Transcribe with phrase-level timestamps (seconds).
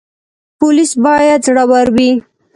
[0.59, 2.11] پولیس باید زړور وي